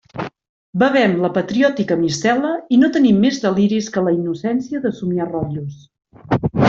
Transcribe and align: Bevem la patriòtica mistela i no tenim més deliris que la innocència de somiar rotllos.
Bevem 0.83 1.11
la 1.25 1.29
patriòtica 1.35 1.97
mistela 1.99 2.53
i 2.77 2.79
no 2.85 2.89
tenim 2.97 3.19
més 3.27 3.37
deliris 3.45 3.91
que 3.97 4.07
la 4.09 4.15
innocència 4.17 4.83
de 4.87 4.93
somiar 5.03 5.29
rotllos. 5.35 5.81